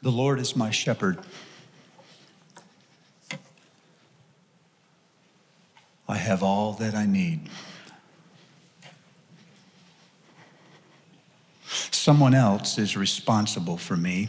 [0.00, 1.18] The Lord is my shepherd.
[6.08, 7.48] I have all that I need.
[11.90, 14.28] Someone else is responsible for me.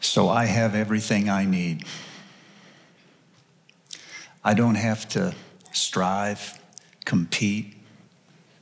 [0.00, 1.84] So I have everything I need.
[4.42, 5.34] I don't have to
[5.72, 6.58] strive,
[7.04, 7.76] compete,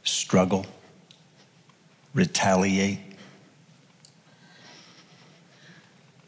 [0.03, 0.67] struggle,
[2.17, 2.99] retaliate.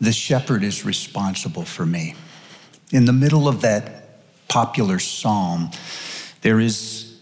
[0.01, 2.15] The shepherd is responsible for me.
[2.93, 5.71] In the middle of that popular psalm,
[6.43, 7.19] there is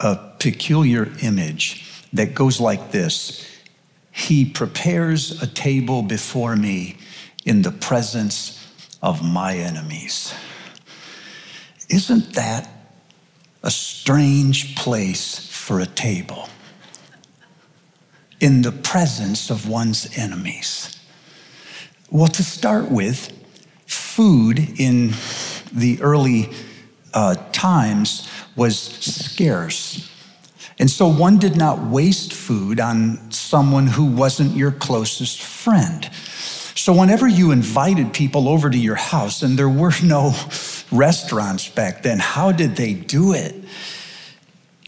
[0.00, 3.46] a peculiar image that goes like this
[4.10, 6.96] He prepares a table before me
[7.44, 8.66] in the presence
[9.02, 10.34] of my enemies.
[11.88, 12.68] Isn't that
[13.62, 16.48] a strange place for a table?
[18.40, 20.98] In the presence of one's enemies.
[22.10, 23.32] Well, to start with,
[23.86, 25.12] food in
[25.72, 26.50] the early
[27.14, 30.10] uh, times was scarce.
[30.78, 36.08] And so one did not waste food on someone who wasn't your closest friend.
[36.74, 40.34] So, whenever you invited people over to your house, and there were no
[40.92, 43.54] restaurants back then, how did they do it?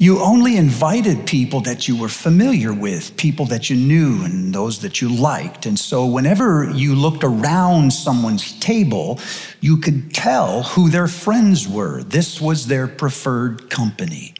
[0.00, 4.78] You only invited people that you were familiar with, people that you knew and those
[4.82, 5.66] that you liked.
[5.66, 9.18] And so, whenever you looked around someone's table,
[9.60, 12.04] you could tell who their friends were.
[12.04, 14.34] This was their preferred company.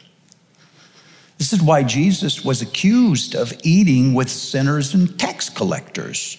[1.37, 6.37] This is why Jesus was accused of eating with sinners and tax collectors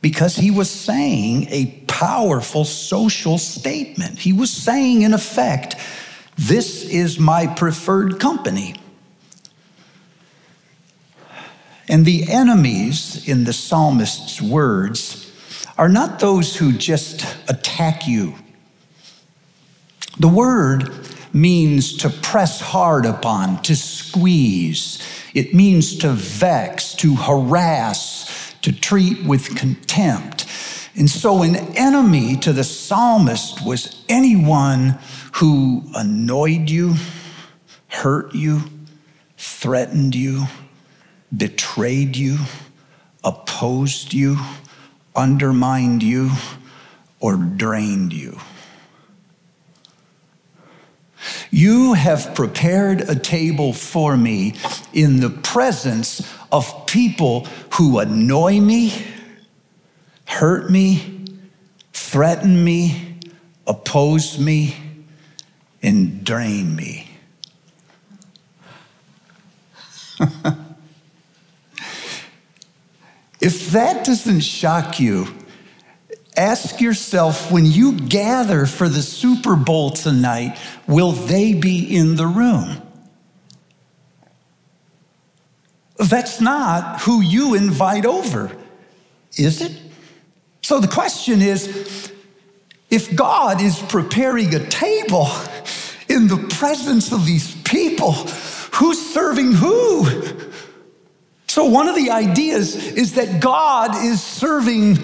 [0.00, 4.18] because he was saying a powerful social statement.
[4.20, 5.76] He was saying, in effect,
[6.36, 8.76] this is my preferred company.
[11.88, 15.30] And the enemies, in the psalmist's words,
[15.76, 18.34] are not those who just attack you.
[20.18, 20.90] The word
[21.32, 25.02] means to press hard upon, to squeeze.
[25.34, 30.46] It means to vex, to harass, to treat with contempt.
[30.96, 34.98] And so, an enemy to the psalmist was anyone
[35.36, 36.94] who annoyed you,
[37.88, 38.60] hurt you,
[39.36, 40.46] threatened you,
[41.36, 42.38] betrayed you,
[43.24, 44.38] opposed you,
[45.16, 46.30] undermined you,
[47.18, 48.38] or drained you.
[51.50, 54.54] You have prepared a table for me
[54.92, 58.92] in the presence of people who annoy me,
[60.26, 61.24] hurt me,
[61.92, 63.18] threaten me,
[63.66, 64.76] oppose me,
[65.84, 67.06] and drain me.
[73.40, 75.26] if that doesn't shock you,
[76.36, 80.58] ask yourself when you gather for the Super Bowl tonight,
[80.88, 82.80] will they be in the room?
[85.98, 88.50] That's not who you invite over,
[89.36, 89.78] is it?
[90.62, 92.10] So the question is
[92.90, 95.28] if God is preparing a table
[96.14, 100.06] in the presence of these people, who's serving who?
[101.48, 104.98] So, one of the ideas is that God is serving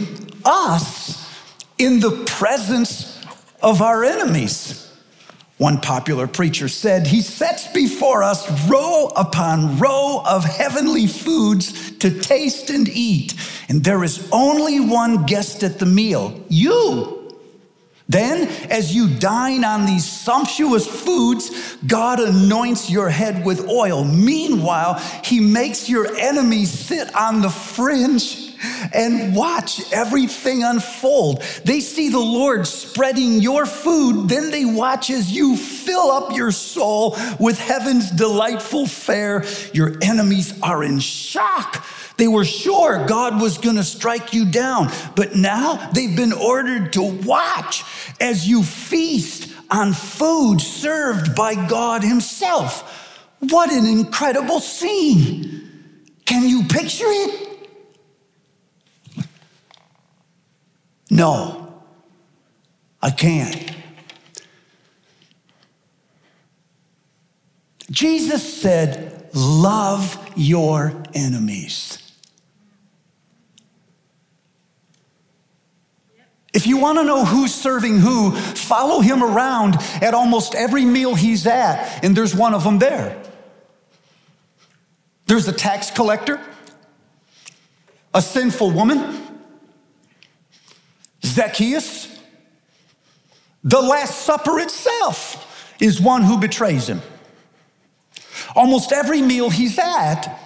[0.44, 1.28] us
[1.78, 3.22] in the presence
[3.62, 4.91] of our enemies.
[5.59, 12.19] One popular preacher said, He sets before us row upon row of heavenly foods to
[12.19, 13.34] taste and eat,
[13.69, 17.19] and there is only one guest at the meal you.
[18.10, 24.03] Then, as you dine on these sumptuous foods, God anoints your head with oil.
[24.03, 28.50] Meanwhile, He makes your enemies sit on the fringe
[28.93, 31.43] and watch everything unfold.
[31.65, 36.50] They see the Lord spreading your food, then they watch as you fill up your
[36.50, 39.44] soul with heaven's delightful fare.
[39.72, 41.87] Your enemies are in shock.
[42.20, 46.93] They were sure God was going to strike you down, but now they've been ordered
[46.93, 47.82] to watch
[48.20, 53.26] as you feast on food served by God Himself.
[53.38, 55.96] What an incredible scene!
[56.26, 57.70] Can you picture it?
[61.08, 61.73] No,
[63.00, 63.75] I can't.
[67.90, 72.10] Jesus said, Love your enemies.
[76.52, 81.14] If you want to know who's serving who, follow him around at almost every meal
[81.14, 83.23] he's at, and there's one of them there.
[85.26, 86.41] There's a tax collector,
[88.12, 89.23] a sinful woman,
[91.25, 92.08] Zacchaeus.
[93.62, 97.00] The Last Supper itself is one who betrays him.
[98.56, 100.37] Almost every meal he's at,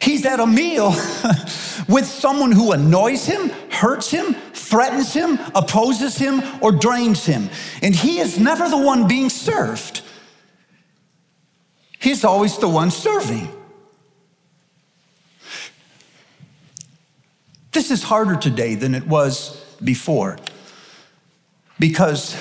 [0.00, 0.90] he's at a meal
[1.88, 7.50] with someone who annoys him, hurts him, threatens him, opposes him, or drains him.
[7.82, 10.02] And he is never the one being served,
[11.98, 13.48] he's always the one serving.
[17.72, 20.36] This is harder today than it was before
[21.78, 22.36] because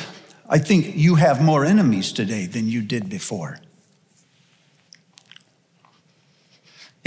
[0.49, 3.59] I think you have more enemies today than you did before.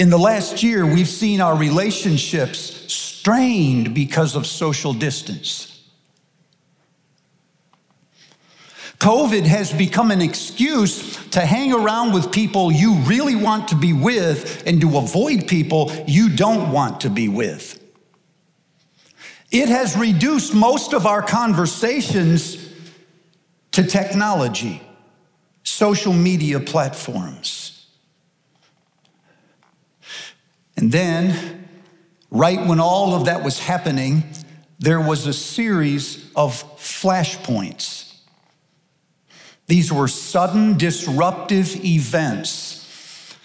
[0.00, 5.86] In the last year, we've seen our relationships strained because of social distance.
[8.98, 13.92] COVID has become an excuse to hang around with people you really want to be
[13.92, 17.78] with and to avoid people you don't want to be with.
[19.50, 22.56] It has reduced most of our conversations
[23.72, 24.80] to technology,
[25.62, 27.69] social media platforms.
[30.80, 31.68] And then,
[32.30, 34.24] right when all of that was happening,
[34.78, 38.16] there was a series of flashpoints.
[39.66, 43.36] These were sudden disruptive events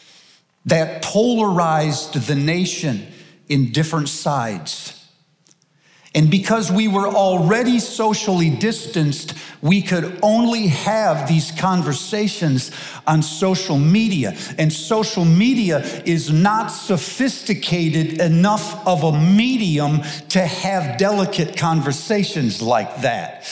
[0.66, 3.06] that polarized the nation
[3.50, 4.95] in different sides.
[6.16, 12.72] And because we were already socially distanced, we could only have these conversations
[13.06, 14.34] on social media.
[14.58, 23.02] And social media is not sophisticated enough of a medium to have delicate conversations like
[23.02, 23.46] that.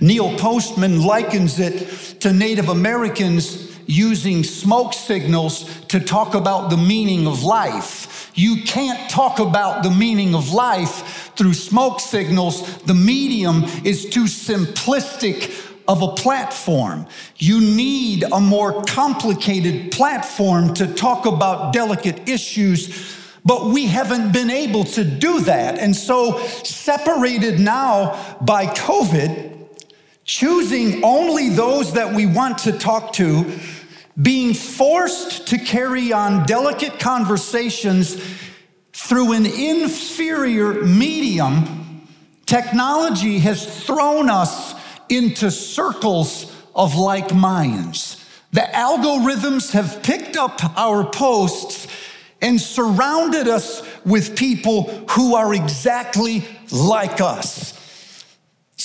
[0.00, 7.28] Neil Postman likens it to Native Americans using smoke signals to talk about the meaning
[7.28, 8.15] of life.
[8.36, 12.82] You can't talk about the meaning of life through smoke signals.
[12.82, 17.06] The medium is too simplistic of a platform.
[17.36, 23.14] You need a more complicated platform to talk about delicate issues
[23.46, 25.78] but we haven't been able to do that.
[25.78, 29.68] And so, separated now by COVID,
[30.24, 33.44] choosing only those that we want to talk to
[34.20, 38.16] being forced to carry on delicate conversations
[38.92, 42.06] through an inferior medium,
[42.46, 44.74] technology has thrown us
[45.08, 48.24] into circles of like minds.
[48.52, 51.86] The algorithms have picked up our posts
[52.40, 57.74] and surrounded us with people who are exactly like us.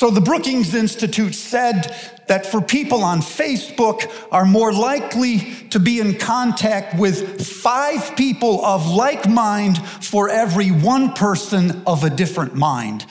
[0.02, 1.96] So the Brookings Institute said
[2.26, 8.66] that for people on Facebook are more likely to be in contact with five people
[8.66, 13.06] of like mind for every one person of a different mind.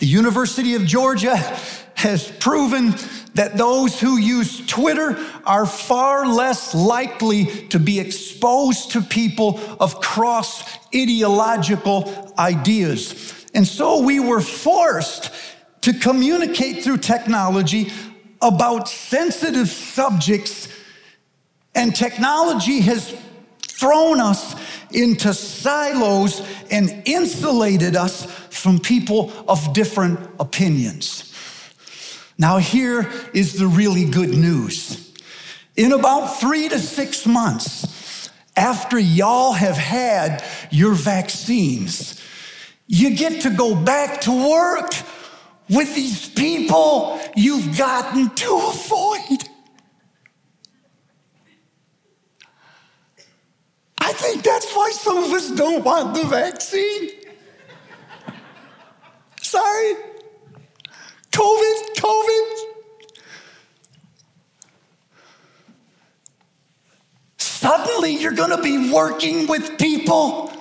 [0.00, 1.36] The University of Georgia
[1.94, 2.96] has proven
[3.34, 10.00] that those who use Twitter are far less likely to be exposed to people of
[10.00, 13.32] cross ideological ideas.
[13.54, 15.30] And so we were forced
[15.82, 17.92] to communicate through technology
[18.40, 20.68] about sensitive subjects,
[21.74, 23.14] and technology has
[23.60, 24.54] thrown us
[24.92, 31.28] into silos and insulated us from people of different opinions.
[32.38, 35.12] Now, here is the really good news.
[35.76, 42.20] In about three to six months after y'all have had your vaccines,
[42.86, 44.92] you get to go back to work
[45.72, 49.48] with these people you've gotten to avoid.
[53.98, 57.10] I think that's why some of us don't want the vaccine.
[59.40, 59.94] Sorry.
[61.30, 62.72] COVID, COVID.
[67.38, 70.52] Suddenly, you're going to be working with people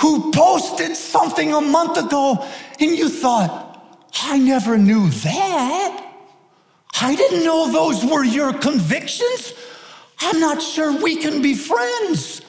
[0.00, 2.46] who posted something a month ago,
[2.78, 3.67] and you thought,
[4.14, 6.14] I never knew that.
[7.00, 9.52] I didn't know those were your convictions.
[10.20, 12.42] I'm not sure we can be friends.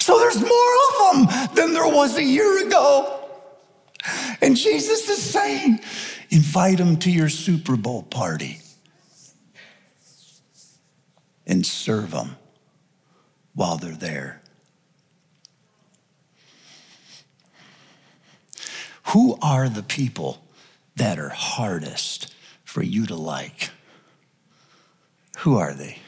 [0.00, 3.28] So there's more of them than there was a year ago.
[4.40, 5.80] And Jesus is saying,
[6.30, 8.60] invite them to your Super Bowl party
[11.46, 12.36] and serve them
[13.54, 14.39] while they're there.
[19.12, 20.40] Who are the people
[20.94, 22.32] that are hardest
[22.64, 23.70] for you to like?
[25.38, 25.98] Who are they?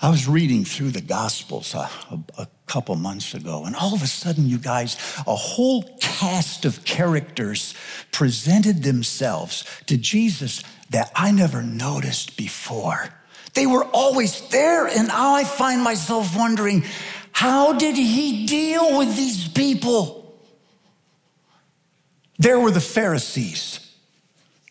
[0.00, 4.02] I was reading through the Gospels a, a, a, couple months ago, and all of
[4.02, 7.74] a sudden, you guys, a whole cast of characters
[8.12, 13.10] presented themselves to Jesus that I never noticed before.
[13.54, 16.84] They were always there, and now I find myself wondering
[17.32, 20.21] how did he deal with these people?
[22.42, 23.78] There were the Pharisees,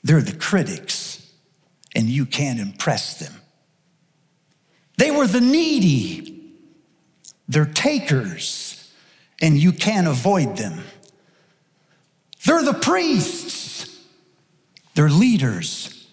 [0.04, 1.26] they're the critics,
[1.96, 3.34] and you can't impress them.
[4.98, 6.54] They were the needy.
[7.48, 8.92] They're takers,
[9.42, 10.84] and you can't avoid them.
[12.46, 13.98] They're the priests.
[14.96, 16.10] They're leaders,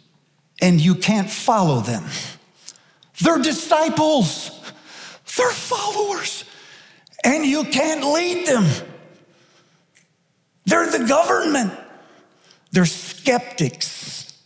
[0.62, 2.04] and you can't follow them.
[3.20, 4.52] They're disciples.
[5.36, 6.44] They're followers,
[7.24, 8.87] and you can't lead them.
[10.68, 11.72] They're the government.
[12.72, 14.38] They're skeptics,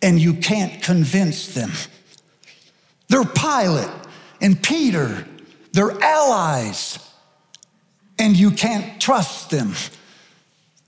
[0.00, 1.70] and you can't convince them.
[3.08, 3.90] They're Pilate
[4.40, 5.26] and Peter,
[5.72, 6.98] they're allies,
[8.18, 9.74] and you can't trust them.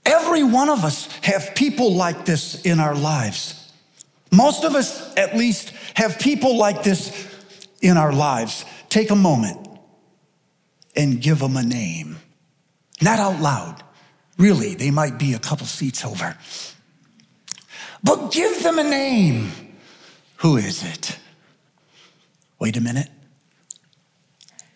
[0.03, 3.71] Every one of us have people like this in our lives.
[4.31, 7.27] Most of us, at least, have people like this
[7.81, 8.65] in our lives.
[8.89, 9.67] Take a moment
[10.95, 12.17] and give them a name.
[13.01, 13.83] Not out loud.
[14.37, 16.37] Really, they might be a couple seats over.
[18.03, 19.51] But give them a name.
[20.37, 21.17] Who is it?
[22.59, 23.09] Wait a minute.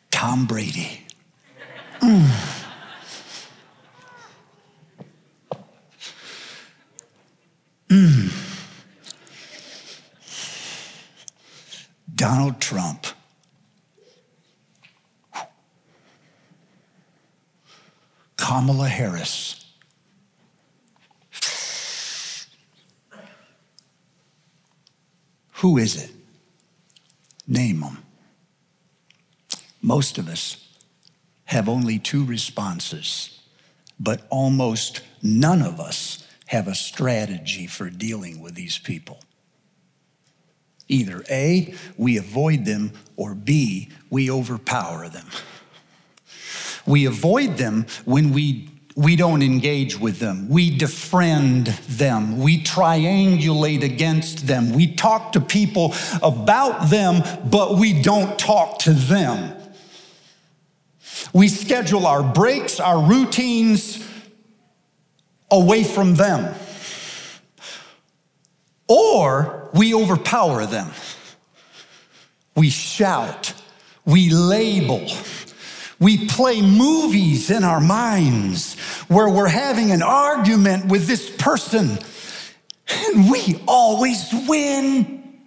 [0.10, 1.06] Tom Brady.
[2.00, 2.62] Mm.
[7.90, 8.32] Mm.
[12.16, 13.06] Donald Trump.
[18.52, 19.66] Kamala Harris.
[25.54, 26.12] Who is it?
[27.48, 28.00] Name them.
[29.82, 30.68] Most of us
[31.46, 33.40] have only two responses,
[33.98, 39.22] but almost none of us have a strategy for dealing with these people.
[40.90, 45.28] Either A, we avoid them, or B, we overpower them.
[46.86, 50.50] We avoid them when we we don't engage with them.
[50.50, 52.40] We defriend them.
[52.40, 54.74] We triangulate against them.
[54.74, 59.56] We talk to people about them, but we don't talk to them.
[61.34, 64.06] We schedule our breaks, our routines
[65.50, 66.54] away from them.
[68.88, 70.92] Or we overpower them.
[72.56, 73.54] We shout.
[74.06, 75.08] We label.
[76.02, 78.74] We play movies in our minds
[79.08, 82.00] where we're having an argument with this person
[82.90, 85.40] and we always win.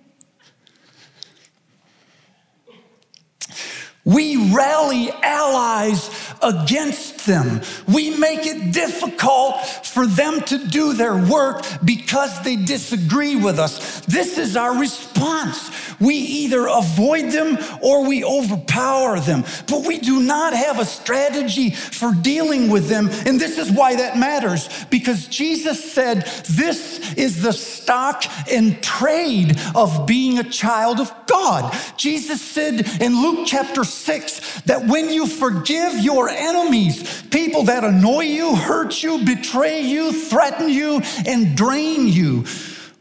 [4.05, 6.09] We rally allies
[6.41, 7.61] against them.
[7.89, 14.01] We make it difficult for them to do their work because they disagree with us.
[14.07, 15.71] This is our response.
[16.01, 21.71] We either avoid them or we overpower them, but we do not have a strategy
[21.71, 23.09] for dealing with them.
[23.27, 29.59] And this is why that matters because Jesus said, This is the stock and trade
[29.75, 31.75] of being a child of God.
[31.97, 38.25] Jesus said in Luke chapter 6 that when you forgive your enemies, people that annoy
[38.25, 42.45] you, hurt you, betray you, threaten you, and drain you,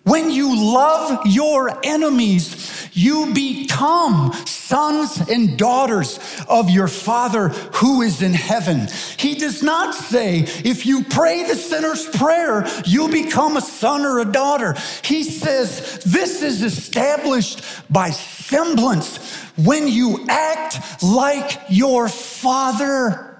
[0.04, 8.22] when you love your enemies, you become sons and daughters of your Father who is
[8.22, 8.88] in heaven.
[9.18, 14.20] He does not say, if you pray the sinner's prayer, you become a son or
[14.20, 14.76] a daughter.
[15.04, 19.18] He says, this is established by semblance
[19.56, 23.33] when you act like your Father.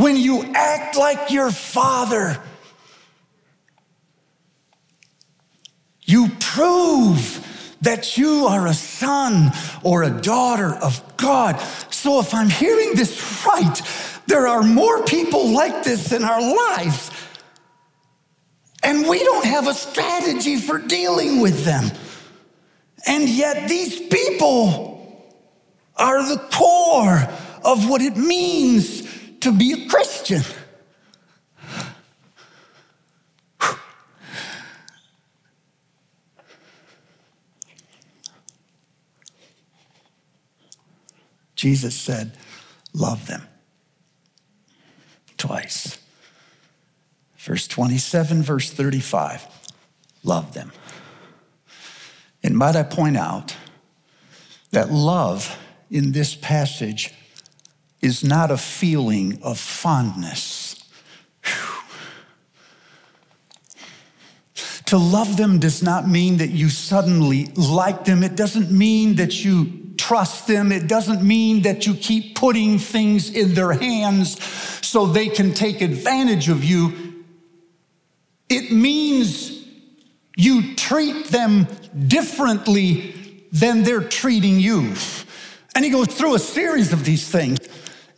[0.00, 2.40] When you act like your Father.
[6.02, 9.52] You prove that you are a son
[9.82, 11.60] or a daughter of God.
[11.90, 13.82] So, if I'm hearing this right,
[14.26, 17.10] there are more people like this in our lives,
[18.82, 21.90] and we don't have a strategy for dealing with them.
[23.06, 25.28] And yet, these people
[25.96, 27.28] are the core
[27.62, 29.09] of what it means
[29.40, 30.42] to be a Christian.
[41.54, 42.32] Jesus said,
[42.94, 43.46] Love them.
[45.36, 45.98] Twice.
[47.40, 49.46] Verse 27, verse 35,
[50.24, 50.72] love them.
[52.42, 53.56] And might I point out
[54.72, 55.58] that love
[55.90, 57.14] in this passage
[58.00, 60.82] is not a feeling of fondness.
[61.44, 61.76] Whew.
[64.86, 68.22] To love them does not mean that you suddenly like them.
[68.22, 70.72] It doesn't mean that you trust them.
[70.72, 74.42] It doesn't mean that you keep putting things in their hands
[74.84, 77.22] so they can take advantage of you.
[78.48, 79.64] It means
[80.36, 81.68] you treat them
[82.08, 83.14] differently
[83.52, 84.94] than they're treating you.
[85.74, 87.58] And he goes through a series of these things.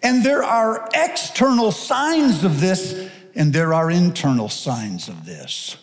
[0.03, 5.77] And there are external signs of this, and there are internal signs of this.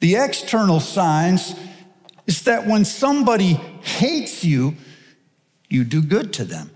[0.00, 1.54] The external signs
[2.26, 4.76] is that when somebody hates you,
[5.68, 6.70] you do good to them.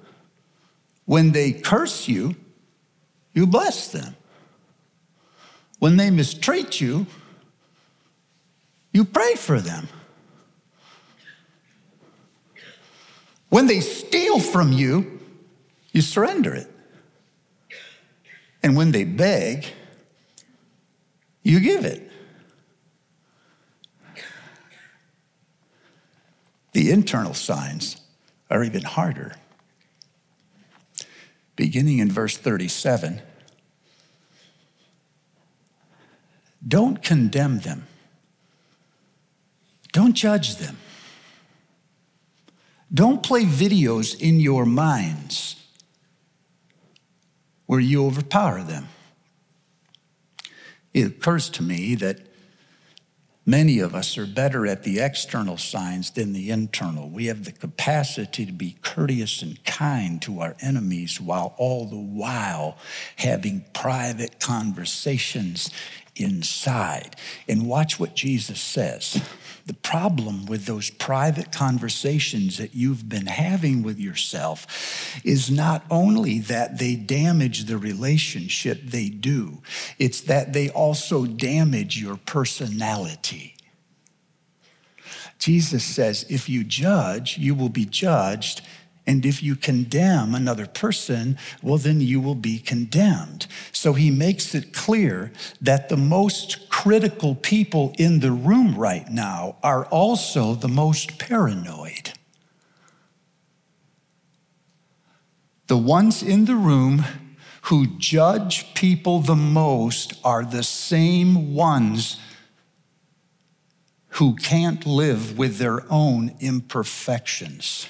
[1.05, 2.35] When they curse you,
[3.35, 4.17] you bless them.
[5.79, 7.07] When they mistreat you,
[8.93, 9.89] you pray for them.
[13.49, 15.12] When they steal from you,
[15.93, 16.69] you surrender it.
[18.63, 19.67] And when they beg,
[21.43, 22.11] you give it.
[26.73, 28.01] The internal signs
[28.51, 29.35] are even harder.
[31.55, 33.21] Beginning in verse 37,
[36.67, 37.87] don't condemn them,
[39.93, 40.79] don't judge them.
[42.95, 45.62] Don't play videos in your minds
[47.73, 48.87] where you overpower them.
[50.93, 52.19] It occurs to me that
[53.47, 57.09] many of us are better at the external signs than the internal.
[57.09, 61.97] We have the capacity to be courteous and kind to our enemies while all the
[61.97, 62.77] while
[63.17, 65.71] having private conversations
[66.17, 67.17] inside.
[67.49, 69.23] And watch what Jesus says.
[69.65, 76.41] The problem with those private conversations that you've been having with yourself is not only
[76.41, 79.63] that they damage the relationship, they do,
[79.99, 83.55] it's that they also damage your personality.
[85.39, 88.63] Jesus says, if you judge, you will be judged
[89.07, 93.47] and if you condemn another person, well, then you will be condemned.
[93.73, 99.57] So he makes it clear that the most critical people in the room right now
[99.63, 102.13] are also the most paranoid.
[105.67, 107.05] The ones in the room
[107.63, 112.21] who judge people the most are the same ones
[114.11, 117.89] who can't live with their own imperfections.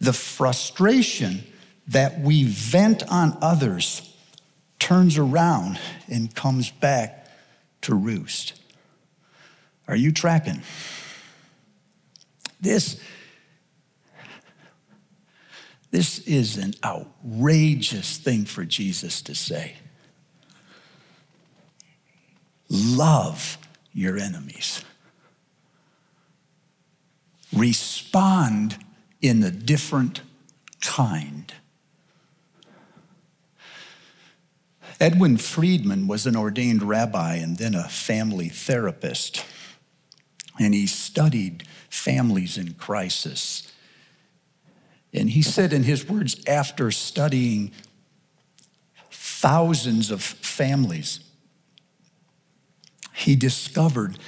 [0.00, 1.44] The frustration
[1.88, 4.16] that we vent on others
[4.78, 7.28] turns around and comes back
[7.82, 8.60] to roost.
[9.86, 10.62] Are you tracking?
[12.60, 13.00] This,
[15.90, 19.76] this is an outrageous thing for Jesus to say.
[22.68, 23.58] Love
[23.92, 24.84] your enemies.
[27.52, 28.78] Respond
[29.20, 30.22] in a different
[30.80, 31.52] kind.
[34.98, 39.44] Edwin Friedman was an ordained rabbi and then a family therapist,
[40.58, 43.72] and he studied families in crisis.
[45.12, 47.72] And he said, in his words, after studying
[49.10, 51.20] thousands of families,
[53.14, 54.18] he discovered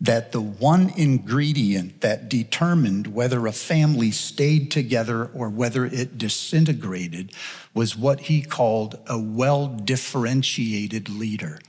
[0.00, 7.32] that the one ingredient that determined whether a family stayed together or whether it disintegrated
[7.74, 11.60] was what he called a well differentiated leader.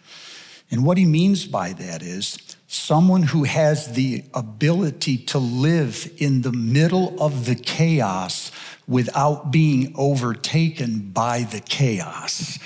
[0.71, 6.43] And what he means by that is someone who has the ability to live in
[6.43, 8.49] the middle of the chaos
[8.87, 12.57] without being overtaken by the chaos.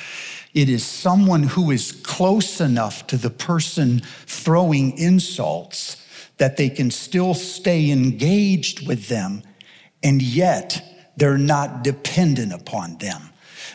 [0.56, 6.02] It is someone who is close enough to the person throwing insults
[6.38, 9.44] that they can still stay engaged with them,
[10.02, 10.82] and yet
[11.18, 13.22] they're not dependent upon them.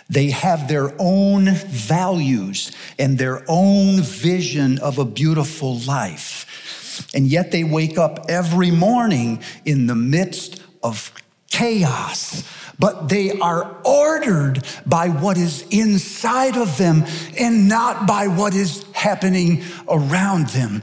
[0.09, 7.07] They have their own values and their own vision of a beautiful life.
[7.15, 11.13] And yet they wake up every morning in the midst of
[11.51, 12.43] chaos
[12.81, 17.05] but they are ordered by what is inside of them
[17.39, 20.83] and not by what is happening around them.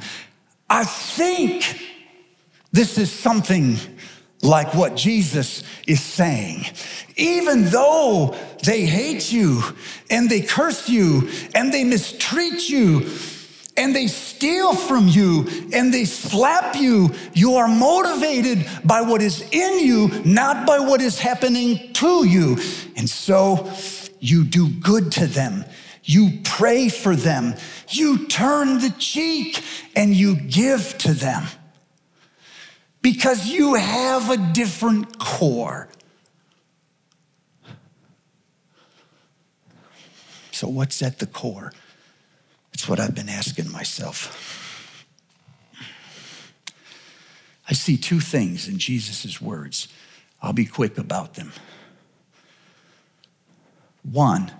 [0.69, 1.81] I think
[2.71, 3.77] this is something
[4.43, 6.65] like what Jesus is saying.
[7.15, 9.63] Even though they hate you
[10.11, 13.09] and they curse you and they mistreat you
[13.77, 19.41] and they steal from you and they slap you, you are motivated by what is
[19.51, 22.57] in you, not by what is happening to you.
[22.95, 23.71] And so
[24.19, 25.63] you do good to them.
[26.03, 27.55] You pray for them.
[27.89, 29.63] You turn the cheek
[29.95, 31.43] and you give to them
[33.01, 35.89] because you have a different core.
[40.51, 41.71] So, what's at the core?
[42.77, 45.03] It's what I've been asking myself.
[47.67, 49.87] I see two things in Jesus' words.
[50.43, 51.53] I'll be quick about them.
[54.03, 54.51] One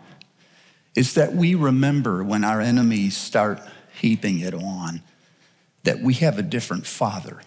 [0.96, 3.62] is that we remember when our enemies start
[4.02, 5.04] heaping it on
[5.84, 7.44] that we have a different father.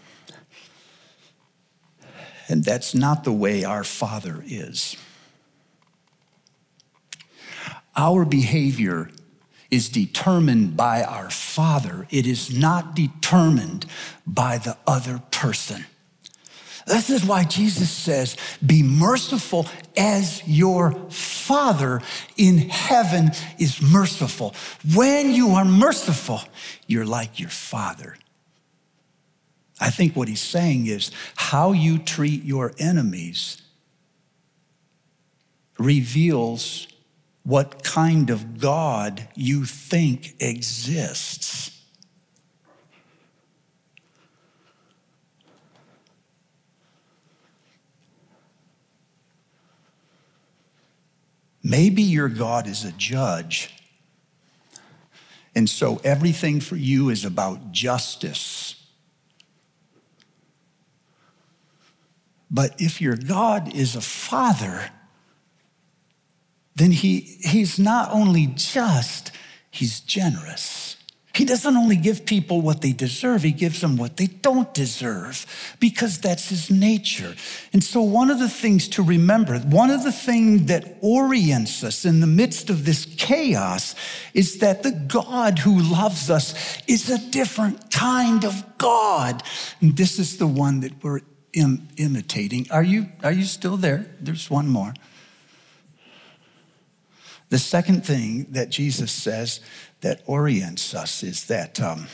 [2.46, 4.94] And that's not the way our father is.
[7.96, 9.10] Our behavior
[9.70, 13.86] is determined by our Father, it is not determined
[14.26, 15.84] by the other person.
[16.86, 22.00] This is why Jesus says, Be merciful as your Father
[22.36, 24.54] in heaven is merciful.
[24.94, 26.40] When you are merciful,
[26.86, 28.16] you're like your Father.
[29.80, 33.62] I think what he's saying is how you treat your enemies
[35.78, 36.86] reveals
[37.42, 41.76] what kind of God you think exists.
[51.62, 53.74] Maybe your God is a judge,
[55.54, 58.76] and so everything for you is about justice.
[62.50, 64.90] But if your God is a father,
[66.80, 69.32] then he, he's not only just,
[69.70, 70.96] he's generous.
[71.34, 75.46] He doesn't only give people what they deserve, he gives them what they don't deserve
[75.78, 77.34] because that's his nature.
[77.74, 82.06] And so, one of the things to remember, one of the things that orients us
[82.06, 83.94] in the midst of this chaos
[84.32, 89.42] is that the God who loves us is a different kind of God.
[89.82, 91.20] And this is the one that we're
[91.52, 92.68] Im- imitating.
[92.70, 94.06] Are you, are you still there?
[94.20, 94.94] There's one more.
[97.50, 99.60] The second thing that Jesus says
[100.02, 102.06] that orients us is that um,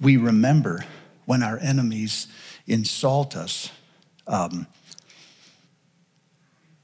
[0.00, 0.84] we remember
[1.24, 2.28] when our enemies
[2.68, 3.70] insult us
[4.28, 4.68] um,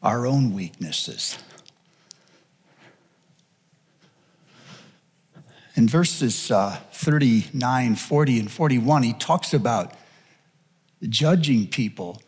[0.03, 1.39] our own weaknesses.
[5.77, 9.95] In verses uh, 39, 40, and 41, he talks about
[11.09, 12.21] judging people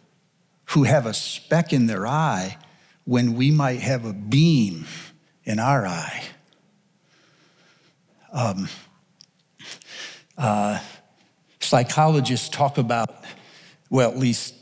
[0.67, 2.59] who have a speck in their eye
[3.05, 4.87] when we might have a beam
[5.45, 6.25] in our eye.
[8.33, 8.69] Um,
[10.37, 10.81] uh,
[11.61, 13.15] psychologists talk about,
[13.91, 14.55] well, at least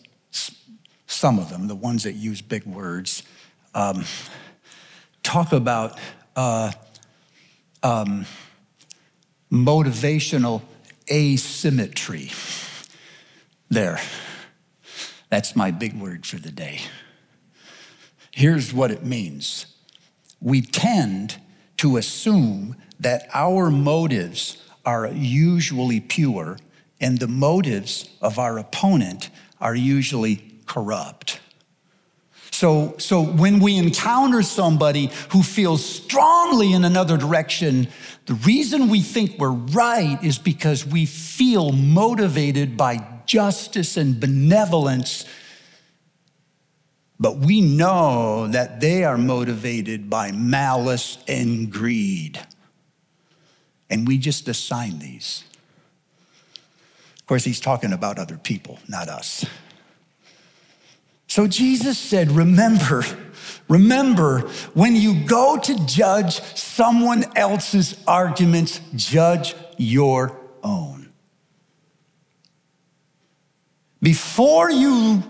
[1.06, 3.22] some of them, the ones that use big words,
[3.74, 4.04] um,
[5.22, 5.98] talk about
[6.36, 6.72] uh,
[7.82, 8.26] um,
[9.50, 10.62] motivational
[11.10, 12.30] asymmetry.
[13.70, 14.00] There.
[15.28, 16.80] That's my big word for the day.
[18.32, 19.66] Here's what it means
[20.40, 21.36] we tend
[21.76, 26.58] to assume that our motives are usually pure
[27.00, 31.40] and the motives of our opponent are usually corrupt.
[32.50, 37.88] So, so when we encounter somebody who feels strongly in another direction,
[38.26, 45.24] the reason we think we're right is because we feel motivated by justice and benevolence
[47.18, 52.40] but we know that they are motivated by malice and greed.
[53.88, 55.44] And we just assign these.
[57.18, 59.44] Of course, he's talking about other people, not us.
[61.28, 63.04] So Jesus said, Remember,
[63.68, 64.40] remember,
[64.74, 71.10] when you go to judge someone else's arguments, judge your own.
[74.02, 75.22] Before you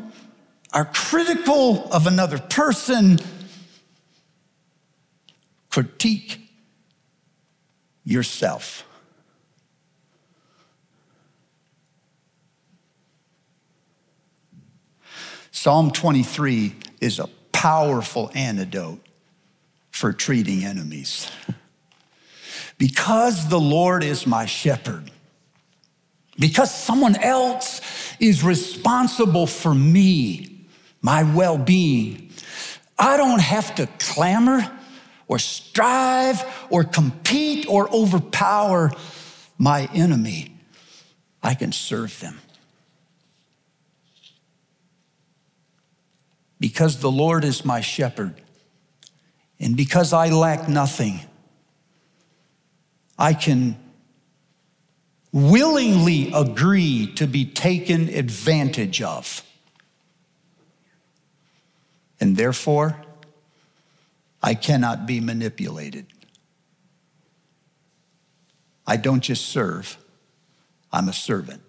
[0.73, 3.19] are critical of another person,
[5.71, 6.41] critique
[8.05, 8.85] yourself.
[15.51, 18.99] Psalm 23 is a powerful antidote
[19.91, 21.31] for treating enemies.
[22.79, 25.11] Because the Lord is my shepherd,
[26.37, 27.81] because someone else
[28.19, 30.52] is responsible for me,
[31.03, 32.31] my well being.
[32.99, 34.71] I don't have to clamor
[35.27, 38.93] or strive or compete or overpower
[39.59, 40.55] my enemy.
[41.43, 42.38] I can serve them.
[46.61, 48.41] Because the Lord is my shepherd,
[49.59, 51.21] and because I lack nothing,
[53.19, 53.77] I can
[55.33, 59.43] willingly agree to be taken advantage of.
[62.23, 63.03] And therefore,
[64.41, 66.07] I cannot be manipulated.
[68.87, 69.99] I don't just serve,
[70.93, 71.63] I'm a servant.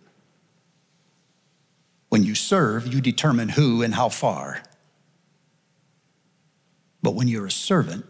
[2.10, 4.62] When you serve, you determine who and how far.
[7.02, 8.06] But when you're a servant,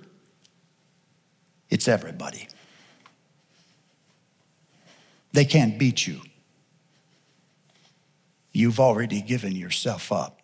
[1.70, 2.50] it's everybody.
[5.32, 6.20] They can't beat you.
[8.52, 10.43] You've already given yourself up.